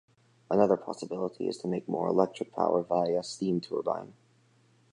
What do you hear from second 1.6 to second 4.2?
make more electric power via a steam turbine.